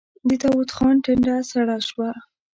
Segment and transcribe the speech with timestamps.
[0.27, 2.09] د داوود خان ټنډه سړه شوه.